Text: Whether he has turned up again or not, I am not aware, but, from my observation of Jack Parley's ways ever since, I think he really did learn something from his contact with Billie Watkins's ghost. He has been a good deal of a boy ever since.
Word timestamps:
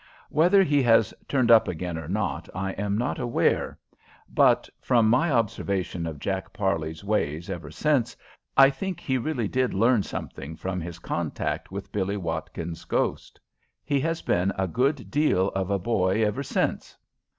Whether 0.29 0.63
he 0.63 0.81
has 0.81 1.13
turned 1.27 1.51
up 1.51 1.67
again 1.67 1.95
or 1.95 2.07
not, 2.07 2.49
I 2.55 2.71
am 2.71 2.97
not 2.97 3.19
aware, 3.19 3.77
but, 4.27 4.67
from 4.79 5.07
my 5.07 5.29
observation 5.29 6.07
of 6.07 6.17
Jack 6.17 6.51
Parley's 6.53 7.03
ways 7.03 7.51
ever 7.51 7.69
since, 7.69 8.17
I 8.57 8.71
think 8.71 8.99
he 8.99 9.19
really 9.19 9.47
did 9.47 9.75
learn 9.75 10.01
something 10.01 10.55
from 10.55 10.81
his 10.81 10.97
contact 10.97 11.71
with 11.71 11.91
Billie 11.91 12.17
Watkins's 12.17 12.83
ghost. 12.85 13.39
He 13.85 13.99
has 13.99 14.23
been 14.23 14.51
a 14.57 14.67
good 14.67 15.11
deal 15.11 15.49
of 15.49 15.69
a 15.69 15.77
boy 15.77 16.25
ever 16.25 16.41
since. 16.41 16.97